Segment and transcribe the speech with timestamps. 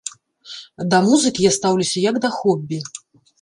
[0.93, 2.81] Да музыкі я стаўлюся як да хобі.